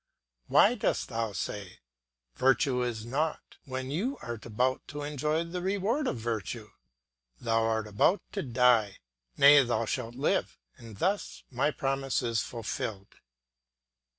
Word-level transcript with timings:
Why 0.47 0.73
dost 0.73 1.09
thou 1.09 1.31
say, 1.33 1.77
'Virtue 2.35 2.81
is 2.81 3.05
naught,' 3.05 3.57
when 3.65 3.89
thou 3.89 4.17
art 4.23 4.47
about 4.47 4.87
to 4.87 5.03
enjoy 5.03 5.43
the 5.43 5.61
reward 5.61 6.07
of 6.07 6.17
virtue? 6.17 6.71
Thou 7.39 7.61
art 7.61 7.85
about 7.85 8.23
to 8.31 8.41
die! 8.41 8.97
Nay, 9.37 9.63
thou 9.63 9.85
shalt 9.85 10.15
live, 10.15 10.57
and 10.75 10.97
thus 10.97 11.43
my 11.51 11.69
promise 11.69 12.23
is 12.23 12.41
fulfilled." 12.41 13.19